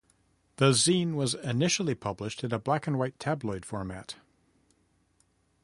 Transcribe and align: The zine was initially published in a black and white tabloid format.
The 0.55 0.71
zine 0.71 1.13
was 1.13 1.35
initially 1.35 1.93
published 1.93 2.43
in 2.43 2.51
a 2.51 2.57
black 2.57 2.87
and 2.87 2.97
white 2.97 3.19
tabloid 3.19 3.67
format. 3.67 4.15